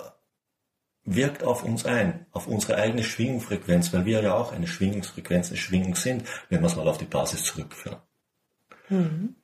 wirkt 1.04 1.42
auf 1.42 1.64
uns 1.64 1.86
ein, 1.86 2.26
auf 2.32 2.46
unsere 2.46 2.76
eigene 2.76 3.02
Schwingungsfrequenz, 3.02 3.92
weil 3.92 4.04
wir 4.04 4.22
ja 4.22 4.34
auch 4.34 4.52
eine 4.52 4.66
Schwingungsfrequenz, 4.66 5.48
eine 5.48 5.56
Schwingung 5.56 5.94
sind, 5.94 6.24
wenn 6.48 6.60
wir 6.60 6.66
es 6.66 6.76
mal 6.76 6.86
auf 6.86 6.98
die 6.98 7.06
Basis 7.06 7.44
zurückführen. 7.44 7.98
Mhm. 8.88 9.36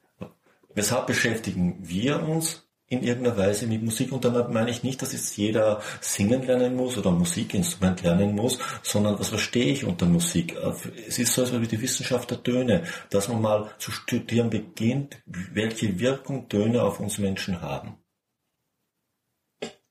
Weshalb 0.77 1.07
beschäftigen 1.07 1.79
wir 1.81 2.23
uns 2.23 2.63
in 2.89 3.03
irgendeiner 3.03 3.39
Weise 3.39 3.67
mit 3.67 3.83
Musik? 3.83 4.13
Und 4.13 4.27
damit 4.27 4.51
meine 4.51 4.71
ich 4.71 4.83
nicht, 4.83 5.01
dass 5.01 5.15
jetzt 5.15 5.37
jeder 5.39 5.81
singen 6.03 6.43
lernen 6.47 6.77
muss 6.77 6.99
oder 6.99 7.11
Musikinstrument 7.11 8.03
lernen 8.03 8.35
muss, 8.35 8.59
sondern 8.83 9.19
was 9.19 9.31
verstehe 9.31 9.73
ich 9.73 9.85
unter 9.85 10.05
Musik? 10.05 10.55
Es 11.09 11.19
ist 11.19 11.33
so, 11.33 11.43
als 11.43 11.59
wie 11.59 11.67
die 11.67 11.81
Wissenschaft 11.81 12.31
der 12.31 12.43
Töne, 12.43 12.85
dass 13.09 13.29
man 13.29 13.41
mal 13.41 13.71
zu 13.79 13.91
studieren 13.91 14.51
beginnt, 14.51 15.17
welche 15.25 15.99
Wirkung 15.99 16.49
Töne 16.49 16.83
auf 16.83 17.01
uns 17.01 17.17
Menschen 17.19 17.63
haben. 17.63 17.97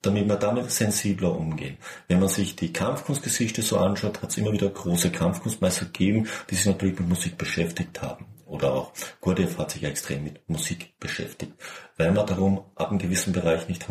damit 0.05 0.27
wir 0.27 0.35
damit 0.35 0.69
sensibler 0.69 1.35
umgehen. 1.35 1.77
Wenn 2.07 2.19
man 2.19 2.29
sich 2.29 2.55
die 2.55 2.71
Kampfkunstgeschichte 2.71 3.63
so 3.63 3.77
anschaut, 3.77 4.21
hat 4.21 4.29
es 4.29 4.37
immer 4.37 4.51
wieder 4.51 4.69
große 4.69 5.11
Kampfkunstmeister 5.11 5.85
gegeben, 5.85 6.27
die 6.49 6.55
sich 6.55 6.67
natürlich 6.67 6.99
mit 6.99 7.09
Musik 7.09 7.37
beschäftigt 7.37 8.01
haben. 8.03 8.27
Oder 8.45 8.73
auch 8.73 8.91
Gurdjieff 9.21 9.57
hat 9.57 9.71
sich 9.71 9.81
ja 9.81 9.89
extrem 9.89 10.23
mit 10.23 10.47
Musik 10.49 10.99
beschäftigt, 10.99 11.53
weil 11.97 12.11
man 12.11 12.27
darum 12.27 12.65
ab 12.75 12.89
einem 12.89 12.99
gewissen 12.99 13.33
Bereich 13.33 13.67
nicht 13.67 13.87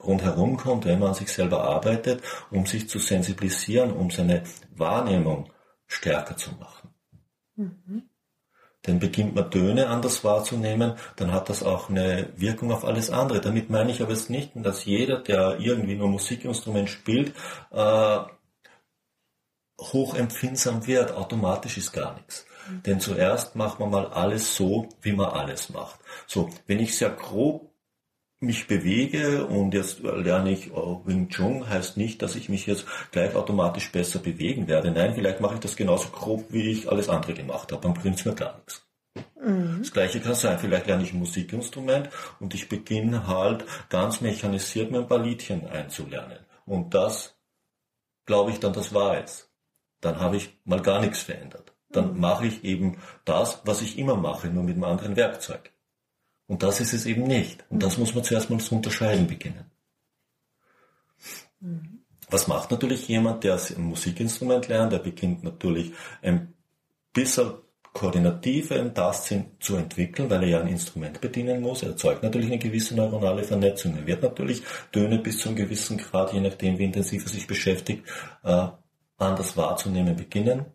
rundherum 0.00 0.56
kommt, 0.56 0.84
wenn 0.84 0.98
man 0.98 1.10
an 1.10 1.14
sich 1.14 1.32
selber 1.32 1.64
arbeitet, 1.64 2.22
um 2.50 2.66
sich 2.66 2.88
zu 2.88 2.98
sensibilisieren, 2.98 3.92
um 3.92 4.10
seine 4.10 4.42
Wahrnehmung 4.74 5.50
stärker 5.86 6.36
zu 6.36 6.50
machen. 6.52 6.94
Mhm. 7.56 8.08
Denn 8.86 9.00
beginnt 9.00 9.34
man 9.34 9.50
Töne 9.50 9.88
anders 9.88 10.22
wahrzunehmen, 10.22 10.94
dann 11.16 11.32
hat 11.32 11.48
das 11.48 11.62
auch 11.62 11.90
eine 11.90 12.28
Wirkung 12.36 12.70
auf 12.70 12.84
alles 12.84 13.10
andere. 13.10 13.40
Damit 13.40 13.68
meine 13.68 13.90
ich 13.90 14.00
aber 14.00 14.12
jetzt 14.12 14.30
nicht, 14.30 14.52
dass 14.54 14.84
jeder, 14.84 15.18
der 15.18 15.58
irgendwie 15.58 15.96
nur 15.96 16.08
Musikinstrument 16.08 16.88
spielt, 16.88 17.34
äh, 17.72 18.18
hochempfindsam 19.80 20.86
wird. 20.86 21.12
Automatisch 21.12 21.78
ist 21.78 21.92
gar 21.92 22.14
nichts. 22.14 22.45
Denn 22.86 23.00
zuerst 23.00 23.56
macht 23.56 23.80
man 23.80 23.90
mal 23.90 24.06
alles 24.06 24.56
so, 24.56 24.88
wie 25.02 25.12
man 25.12 25.30
alles 25.30 25.70
macht. 25.70 26.00
So, 26.26 26.50
wenn 26.66 26.80
ich 26.80 26.96
sehr 26.96 27.10
grob 27.10 27.70
mich 28.38 28.66
bewege 28.66 29.46
und 29.46 29.72
jetzt 29.72 30.00
lerne 30.00 30.52
ich 30.52 30.70
Wing 30.70 31.28
Chun, 31.28 31.68
heißt 31.68 31.96
nicht, 31.96 32.20
dass 32.20 32.36
ich 32.36 32.48
mich 32.48 32.66
jetzt 32.66 32.84
gleich 33.10 33.34
automatisch 33.34 33.90
besser 33.90 34.18
bewegen 34.18 34.68
werde. 34.68 34.90
Nein, 34.90 35.14
vielleicht 35.14 35.40
mache 35.40 35.54
ich 35.54 35.60
das 35.60 35.76
genauso 35.76 36.08
grob, 36.10 36.44
wie 36.50 36.70
ich 36.70 36.90
alles 36.90 37.08
andere 37.08 37.34
gemacht 37.34 37.72
habe. 37.72 37.82
Dann 37.82 37.94
bringt 37.94 38.18
es 38.18 38.24
mir 38.24 38.34
gar 38.34 38.56
nichts. 38.56 38.86
Mhm. 39.40 39.78
Das 39.80 39.92
gleiche 39.92 40.20
kann 40.20 40.34
sein, 40.34 40.58
vielleicht 40.58 40.86
lerne 40.86 41.02
ich 41.02 41.12
ein 41.12 41.18
Musikinstrument 41.18 42.10
und 42.40 42.54
ich 42.54 42.68
beginne 42.68 43.26
halt 43.26 43.64
ganz 43.88 44.20
mechanisiert 44.20 44.90
mir 44.90 44.98
ein 44.98 45.08
paar 45.08 45.22
Liedchen 45.22 45.66
einzulernen. 45.66 46.38
Und 46.66 46.94
das 46.94 47.38
glaube 48.26 48.50
ich 48.50 48.60
dann, 48.60 48.72
das 48.72 48.92
war 48.92 49.22
es. 49.22 49.50
Dann 50.00 50.20
habe 50.20 50.36
ich 50.36 50.58
mal 50.64 50.82
gar 50.82 51.00
nichts 51.00 51.22
verändert. 51.22 51.72
Dann 51.90 52.14
mhm. 52.14 52.20
mache 52.20 52.46
ich 52.46 52.64
eben 52.64 52.98
das, 53.24 53.62
was 53.64 53.82
ich 53.82 53.98
immer 53.98 54.16
mache, 54.16 54.48
nur 54.48 54.64
mit 54.64 54.74
einem 54.74 54.84
anderen 54.84 55.16
Werkzeug. 55.16 55.72
Und 56.46 56.62
das 56.62 56.80
ist 56.80 56.92
es 56.92 57.06
eben 57.06 57.24
nicht. 57.24 57.64
Und 57.70 57.82
das 57.82 57.98
muss 57.98 58.14
man 58.14 58.24
zuerst 58.24 58.50
mal 58.50 58.60
zu 58.60 58.76
unterscheiden 58.76 59.26
beginnen. 59.26 59.70
Mhm. 61.60 62.00
Was 62.28 62.48
macht 62.48 62.70
natürlich 62.70 63.06
jemand, 63.06 63.44
der 63.44 63.58
ein 63.76 63.82
Musikinstrument 63.82 64.68
lernt? 64.68 64.92
Der 64.92 64.98
beginnt 64.98 65.44
natürlich 65.44 65.92
ein 66.22 66.54
bisschen 67.12 67.52
koordinative 67.92 68.92
Tastsinn 68.92 69.52
zu 69.58 69.76
entwickeln, 69.76 70.28
weil 70.28 70.42
er 70.42 70.48
ja 70.48 70.60
ein 70.60 70.68
Instrument 70.68 71.20
bedienen 71.20 71.62
muss. 71.62 71.82
Er 71.82 71.90
erzeugt 71.90 72.22
natürlich 72.22 72.48
eine 72.48 72.58
gewisse 72.58 72.94
neuronale 72.94 73.42
Vernetzung. 73.42 73.96
Er 73.96 74.06
wird 74.06 74.22
natürlich 74.22 74.62
Töne 74.92 75.18
bis 75.18 75.38
zu 75.38 75.48
einem 75.48 75.56
gewissen 75.56 75.96
Grad, 75.96 76.32
je 76.32 76.40
nachdem 76.40 76.78
wie 76.78 76.84
intensiv 76.84 77.24
er 77.24 77.30
sich 77.30 77.46
beschäftigt, 77.46 78.04
äh, 78.44 78.68
anders 79.16 79.56
wahrzunehmen 79.56 80.14
beginnen. 80.14 80.66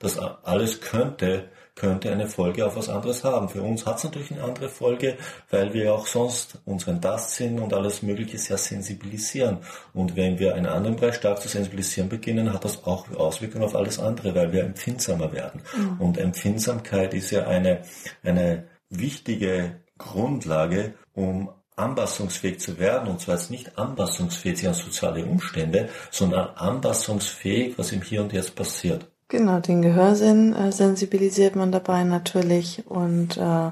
Das 0.00 0.18
alles 0.18 0.80
könnte 0.80 1.48
könnte 1.80 2.12
eine 2.12 2.28
Folge 2.28 2.66
auf 2.66 2.76
was 2.76 2.90
anderes 2.90 3.24
haben. 3.24 3.48
Für 3.48 3.62
uns 3.62 3.86
hat 3.86 3.96
es 3.96 4.04
natürlich 4.04 4.32
eine 4.32 4.44
andere 4.44 4.68
Folge, 4.68 5.16
weil 5.50 5.72
wir 5.72 5.94
auch 5.94 6.06
sonst 6.06 6.58
unseren 6.66 7.00
Tastsinn 7.00 7.58
und 7.58 7.72
alles 7.72 8.02
Mögliche 8.02 8.36
sehr 8.36 8.58
sensibilisieren. 8.58 9.58
Und 9.94 10.14
wenn 10.14 10.38
wir 10.38 10.54
einen 10.54 10.66
anderen 10.66 10.96
Bereich 10.96 11.14
stark 11.14 11.40
zu 11.40 11.48
sensibilisieren 11.48 12.10
beginnen, 12.10 12.52
hat 12.52 12.66
das 12.66 12.84
auch 12.84 13.10
Auswirkungen 13.12 13.64
auf 13.64 13.74
alles 13.74 13.98
andere, 13.98 14.34
weil 14.34 14.52
wir 14.52 14.64
empfindsamer 14.64 15.32
werden. 15.32 15.62
Mhm. 15.74 16.00
Und 16.00 16.18
Empfindsamkeit 16.18 17.14
ist 17.14 17.30
ja 17.30 17.46
eine, 17.46 17.80
eine 18.22 18.68
wichtige 18.90 19.80
Grundlage, 19.96 20.94
um 21.14 21.48
anpassungsfähig 21.76 22.60
zu 22.60 22.78
werden, 22.78 23.08
und 23.08 23.22
zwar 23.22 23.36
jetzt 23.36 23.50
nicht 23.50 23.78
anpassungsfähig 23.78 24.68
an 24.68 24.74
soziale 24.74 25.24
Umstände, 25.24 25.88
sondern 26.10 26.50
anpassungsfähig, 26.56 27.78
was 27.78 27.92
im 27.92 28.02
Hier 28.02 28.20
und 28.20 28.34
Jetzt 28.34 28.54
passiert. 28.54 29.09
Genau, 29.30 29.60
den 29.60 29.80
Gehörsinn 29.80 30.54
äh, 30.54 30.72
sensibilisiert 30.72 31.54
man 31.54 31.70
dabei 31.70 32.02
natürlich 32.02 32.84
und 32.86 33.36
äh, 33.36 33.70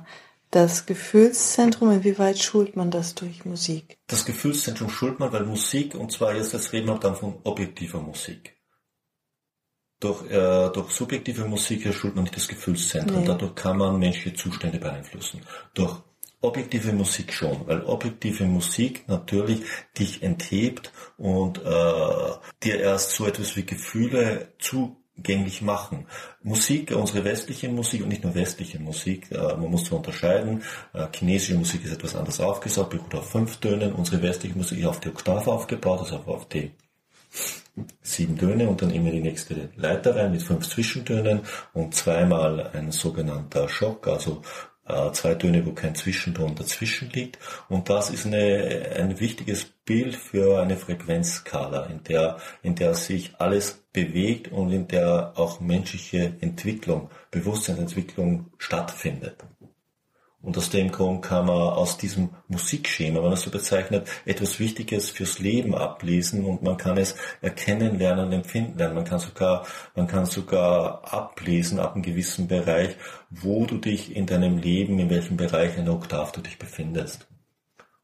das 0.52 0.86
Gefühlszentrum, 0.86 1.90
inwieweit 1.90 2.38
schult 2.38 2.76
man 2.76 2.92
das 2.92 3.16
durch 3.16 3.44
Musik? 3.44 3.98
Das 4.06 4.24
Gefühlszentrum 4.24 4.88
schult 4.88 5.18
man, 5.18 5.32
weil 5.32 5.44
Musik, 5.44 5.96
und 5.96 6.12
zwar 6.12 6.34
jetzt, 6.36 6.52
jetzt 6.52 6.72
reden 6.72 6.86
wir 6.86 6.98
dann 6.98 7.16
von 7.16 7.40
objektiver 7.42 8.00
Musik. 8.00 8.56
Durch, 9.98 10.30
äh, 10.30 10.70
durch 10.70 10.90
subjektive 10.90 11.44
Musik 11.44 11.92
schult 11.92 12.14
man 12.14 12.22
nicht 12.22 12.36
das 12.36 12.46
Gefühlszentrum. 12.46 13.20
Nee. 13.20 13.26
Dadurch 13.26 13.56
kann 13.56 13.78
man 13.78 13.98
menschliche 13.98 14.36
Zustände 14.36 14.78
beeinflussen. 14.78 15.42
Durch 15.74 15.96
objektive 16.40 16.92
Musik 16.92 17.32
schon, 17.32 17.66
weil 17.66 17.82
objektive 17.82 18.44
Musik 18.44 19.08
natürlich 19.08 19.62
dich 19.98 20.22
enthebt 20.22 20.92
und 21.16 21.58
äh, 21.58 22.30
dir 22.62 22.78
erst 22.78 23.10
so 23.10 23.26
etwas 23.26 23.56
wie 23.56 23.66
Gefühle 23.66 24.54
zu 24.60 24.96
gänglich 25.22 25.62
machen. 25.62 26.06
Musik, 26.42 26.94
unsere 26.94 27.24
westliche 27.24 27.68
Musik 27.68 28.02
und 28.02 28.08
nicht 28.08 28.24
nur 28.24 28.34
westliche 28.34 28.78
Musik, 28.78 29.30
äh, 29.30 29.36
man 29.36 29.70
muss 29.70 29.86
so 29.86 29.96
unterscheiden. 29.96 30.62
Äh, 30.92 31.06
chinesische 31.12 31.54
Musik 31.54 31.84
ist 31.84 31.92
etwas 31.92 32.16
anders 32.16 32.40
aufgesaut, 32.40 32.90
beruht 32.90 33.14
auf 33.14 33.30
fünf 33.30 33.56
Tönen. 33.58 33.92
Unsere 33.92 34.22
westliche 34.22 34.56
Musik 34.56 34.78
ist 34.78 34.86
auf 34.86 35.00
die 35.00 35.08
Oktave 35.08 35.50
aufgebaut, 35.52 36.00
also 36.00 36.16
auf 36.26 36.48
die 36.48 36.72
sieben 38.02 38.36
Töne 38.36 38.68
und 38.68 38.82
dann 38.82 38.90
immer 38.90 39.10
die 39.10 39.20
nächste 39.20 39.70
Leiter 39.76 40.16
rein 40.16 40.32
mit 40.32 40.42
fünf 40.42 40.68
Zwischentönen 40.68 41.42
und 41.72 41.94
zweimal 41.94 42.70
ein 42.72 42.90
sogenannter 42.90 43.68
Schock, 43.68 44.08
also 44.08 44.42
äh, 44.88 45.12
zwei 45.12 45.34
Töne, 45.34 45.64
wo 45.66 45.72
kein 45.72 45.94
Zwischenton 45.94 46.54
dazwischen 46.54 47.10
liegt. 47.10 47.38
Und 47.68 47.88
das 47.88 48.10
ist 48.10 48.26
eine, 48.26 48.92
ein 48.96 49.20
wichtiges 49.20 49.64
Bild 49.64 50.14
für 50.14 50.60
eine 50.60 50.76
Frequenzskala, 50.76 51.86
in 51.86 52.02
der, 52.04 52.38
in 52.62 52.74
der 52.74 52.94
sich 52.94 53.32
alles 53.38 53.84
bewegt 53.92 54.52
und 54.52 54.70
in 54.70 54.88
der 54.88 55.32
auch 55.36 55.60
menschliche 55.60 56.36
Entwicklung, 56.40 57.10
Bewusstseinsentwicklung 57.30 58.50
stattfindet. 58.58 59.44
Und 60.40 60.56
aus 60.56 60.70
dem 60.70 60.92
Grund 60.92 61.22
kann 61.22 61.46
man 61.46 61.56
aus 61.56 61.98
diesem 61.98 62.30
Musikschema, 62.46 63.16
wenn 63.16 63.24
man 63.24 63.32
es 63.32 63.42
so 63.42 63.50
bezeichnet, 63.50 64.08
etwas 64.24 64.60
Wichtiges 64.60 65.10
fürs 65.10 65.40
Leben 65.40 65.74
ablesen 65.74 66.44
und 66.44 66.62
man 66.62 66.76
kann 66.76 66.96
es 66.96 67.16
erkennen 67.40 67.98
lernen 67.98 68.26
und 68.26 68.32
empfinden 68.32 68.78
lernen. 68.78 68.94
Man 68.94 69.04
kann 69.04 69.18
sogar, 69.18 69.66
man 69.96 70.06
kann 70.06 70.26
sogar 70.26 71.12
ablesen 71.12 71.80
ab 71.80 71.94
einem 71.94 72.02
gewissen 72.02 72.46
Bereich, 72.46 72.96
wo 73.30 73.66
du 73.66 73.78
dich 73.78 74.14
in 74.14 74.26
deinem 74.26 74.58
Leben, 74.58 75.00
in 75.00 75.10
welchem 75.10 75.36
Bereich 75.36 75.76
einer 75.76 75.92
Oktav 75.92 76.30
du 76.30 76.40
dich 76.40 76.58
befindest. 76.58 77.26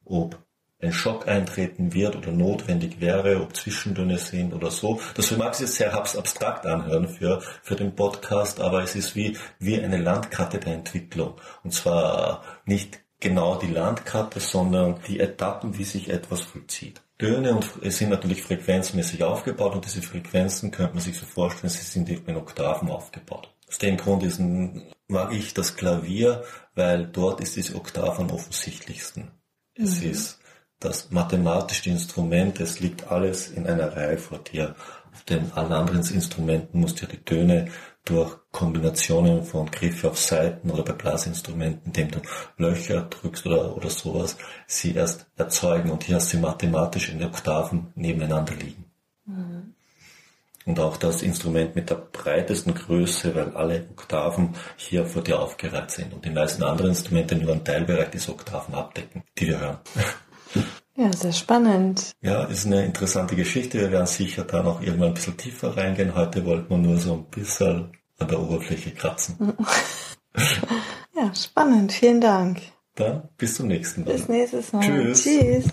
Ob 0.04 0.43
ein 0.84 0.92
Schock 0.92 1.26
eintreten 1.26 1.92
wird 1.92 2.16
oder 2.16 2.32
notwendig 2.32 3.00
wäre, 3.00 3.40
ob 3.40 3.56
Zwischentöne 3.56 4.18
sind 4.18 4.52
oder 4.52 4.70
so. 4.70 5.00
Das 5.14 5.36
mag 5.36 5.54
sich 5.54 5.70
sehr 5.70 5.94
abstrakt 5.94 6.66
anhören 6.66 7.08
für, 7.08 7.42
für 7.62 7.76
den 7.76 7.94
Podcast, 7.94 8.60
aber 8.60 8.82
es 8.82 8.94
ist 8.94 9.16
wie, 9.16 9.36
wie 9.58 9.80
eine 9.80 9.98
Landkarte 9.98 10.58
der 10.58 10.74
Entwicklung. 10.74 11.34
Und 11.62 11.72
zwar 11.72 12.42
nicht 12.66 13.00
genau 13.20 13.56
die 13.56 13.72
Landkarte, 13.72 14.40
sondern 14.40 15.00
die 15.08 15.20
Etappen, 15.20 15.76
wie 15.78 15.84
sich 15.84 16.10
etwas 16.10 16.42
vollzieht. 16.42 17.00
Töne 17.18 17.54
und 17.54 17.66
es 17.82 17.98
sind 17.98 18.10
natürlich 18.10 18.42
frequenzmäßig 18.42 19.22
aufgebaut 19.22 19.74
und 19.74 19.84
diese 19.84 20.02
Frequenzen 20.02 20.70
könnte 20.70 20.94
man 20.94 21.02
sich 21.02 21.16
so 21.16 21.24
vorstellen, 21.24 21.70
sie 21.70 21.84
sind 21.84 22.08
in 22.08 22.36
Oktaven 22.36 22.90
aufgebaut. 22.90 23.54
Aus 23.68 23.78
dem 23.78 23.96
Grund 23.96 24.24
ist, 24.24 24.40
mag 25.08 25.32
ich 25.32 25.54
das 25.54 25.76
Klavier, 25.76 26.44
weil 26.74 27.06
dort 27.06 27.40
ist 27.40 27.56
diese 27.56 27.76
Oktav 27.76 28.18
am 28.18 28.30
offensichtlichsten. 28.30 29.30
Es 29.74 30.00
mhm. 30.00 30.10
ist 30.10 30.40
das 30.84 31.10
mathematische 31.10 31.90
Instrument, 31.90 32.60
es 32.60 32.80
liegt 32.80 33.10
alles 33.10 33.50
in 33.50 33.66
einer 33.66 33.96
Reihe 33.96 34.18
vor 34.18 34.38
dir. 34.38 34.74
Auf 35.12 35.22
den 35.24 35.52
allen 35.52 35.72
anderen 35.72 36.00
Instrumenten 36.00 36.80
musst 36.80 37.00
du 37.00 37.06
die 37.06 37.24
Töne 37.24 37.68
durch 38.04 38.36
Kombinationen 38.52 39.44
von 39.44 39.70
Griffe 39.70 40.10
auf 40.10 40.18
Seiten 40.18 40.70
oder 40.70 40.82
bei 40.82 40.92
Blasinstrumenten, 40.92 41.86
indem 41.86 42.10
du 42.10 42.20
Löcher 42.58 43.02
drückst 43.02 43.46
oder, 43.46 43.76
oder 43.76 43.88
sowas, 43.88 44.36
sie 44.66 44.94
erst 44.94 45.26
erzeugen 45.36 45.90
und 45.90 46.04
hier 46.04 46.16
hast 46.16 46.32
du 46.32 46.36
sie 46.36 46.42
mathematisch 46.42 47.08
in 47.08 47.18
den 47.18 47.28
Oktaven 47.28 47.92
nebeneinander 47.94 48.54
liegen. 48.54 48.84
Mhm. 49.24 49.74
Und 50.66 50.80
auch 50.80 50.96
das 50.96 51.22
Instrument 51.22 51.74
mit 51.74 51.90
der 51.90 51.96
breitesten 51.96 52.74
Größe, 52.74 53.34
weil 53.34 53.54
alle 53.54 53.86
Oktaven 53.90 54.54
hier 54.76 55.04
vor 55.04 55.22
dir 55.22 55.38
aufgereiht 55.38 55.90
sind 55.90 56.14
und 56.14 56.24
die 56.24 56.30
meisten 56.30 56.62
anderen 56.62 56.90
Instrumente 56.90 57.36
nur 57.36 57.52
einen 57.52 57.64
Teilbereich 57.64 58.10
dieser 58.10 58.32
Oktaven 58.32 58.74
abdecken, 58.74 59.22
die 59.38 59.48
wir 59.48 59.60
hören. 59.60 59.78
Ja, 60.96 61.12
sehr 61.12 61.32
spannend. 61.32 62.12
Ja, 62.20 62.44
ist 62.44 62.66
eine 62.66 62.84
interessante 62.84 63.34
Geschichte. 63.34 63.80
Wir 63.80 63.90
werden 63.90 64.06
sicher 64.06 64.44
da 64.44 64.62
noch 64.62 64.80
irgendwann 64.80 65.08
ein 65.08 65.14
bisschen 65.14 65.36
tiefer 65.36 65.76
reingehen. 65.76 66.14
Heute 66.14 66.44
wollten 66.44 66.70
wir 66.70 66.78
nur 66.78 66.98
so 66.98 67.14
ein 67.14 67.24
bisschen 67.30 67.92
an 68.18 68.28
der 68.28 68.40
Oberfläche 68.40 68.92
kratzen. 68.92 69.54
ja, 71.16 71.34
spannend. 71.34 71.92
Vielen 71.92 72.20
Dank. 72.20 72.60
Dann 72.94 73.28
bis 73.36 73.56
zum 73.56 73.66
nächsten 73.66 74.04
Mal. 74.04 74.12
Bis 74.12 74.28
nächstes 74.28 74.72
Mal. 74.72 74.82
Tschüss. 74.82 75.24
Tschüss. 75.24 75.64